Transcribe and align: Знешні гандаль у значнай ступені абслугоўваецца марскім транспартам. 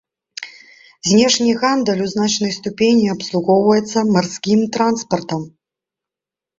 Знешні 1.09 1.51
гандаль 1.65 2.01
у 2.07 2.09
значнай 2.15 2.51
ступені 2.57 3.05
абслугоўваецца 3.15 4.07
марскім 4.17 4.69
транспартам. 4.75 5.49